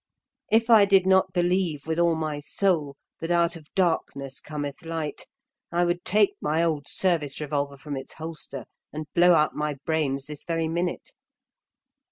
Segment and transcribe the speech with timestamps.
[0.49, 5.27] If I did not believe with all my soul that out of Darkness cometh Light,
[5.71, 10.25] I would take my old service revolver from its holster and blow out my brains
[10.25, 11.11] this very minute.